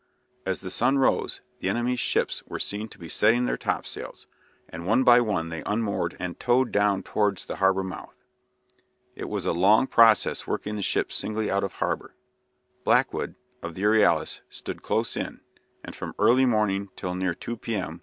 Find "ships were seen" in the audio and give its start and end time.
1.99-2.87